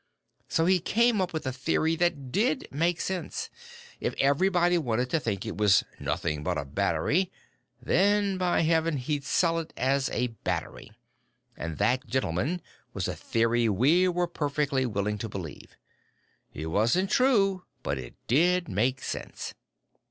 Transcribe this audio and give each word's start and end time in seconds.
"So 0.47 0.65
he 0.65 0.79
came 0.79 1.21
up 1.21 1.31
with 1.31 1.45
a 1.45 1.51
theory 1.51 1.95
that 1.97 2.31
did 2.31 2.67
make 2.71 2.99
sense. 2.99 3.51
If 3.99 4.15
everyone 4.17 4.83
wanted 4.83 5.11
to 5.11 5.19
think 5.19 5.45
it 5.45 5.57
was 5.57 5.83
'nothing 5.99 6.43
but 6.43 6.57
a 6.57 6.65
battery', 6.65 7.31
then, 7.79 8.39
by 8.39 8.61
Heaven, 8.61 8.97
he'd 8.97 9.23
sell 9.23 9.59
it 9.59 9.71
as 9.77 10.09
a 10.09 10.29
battery. 10.43 10.91
And 11.55 11.77
that, 11.77 12.07
gentlemen, 12.07 12.63
was 12.95 13.07
a 13.07 13.15
theory 13.15 13.69
we 13.69 14.07
were 14.07 14.25
perfectly 14.25 14.87
willing 14.87 15.19
to 15.19 15.29
believe. 15.29 15.75
It 16.51 16.65
wasn't 16.71 17.11
true, 17.11 17.65
but 17.83 17.99
it 17.99 18.15
did 18.25 18.67
make 18.67 19.03
sense. 19.03 19.53